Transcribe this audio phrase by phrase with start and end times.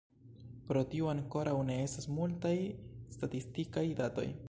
[0.69, 2.57] Pro tio ankoraŭ ne estas multaj
[3.19, 4.31] statistikaj datoj.